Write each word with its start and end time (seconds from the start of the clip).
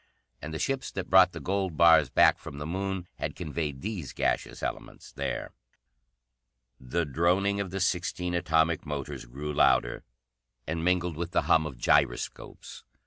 And 0.41 0.51
the 0.51 0.57
ships 0.57 0.89
that 0.93 1.11
brought 1.11 1.31
the 1.31 1.39
gold 1.39 1.77
bars 1.77 2.09
back 2.09 2.39
from 2.39 2.57
the 2.57 2.65
Moon 2.65 3.07
had 3.17 3.35
conveyed 3.35 3.81
these 3.81 4.13
gaseous 4.13 4.63
elements 4.63 5.11
there. 5.11 5.51
The 6.79 7.05
droning 7.05 7.59
of 7.59 7.69
the 7.69 7.79
sixteen 7.79 8.33
atomic 8.33 8.83
motors 8.83 9.25
grew 9.25 9.53
louder, 9.53 10.03
and 10.65 10.83
mingled 10.83 11.17
with 11.17 11.33
the 11.33 11.43
hum 11.43 11.67
of 11.67 11.77
gyroscopes. 11.77 12.83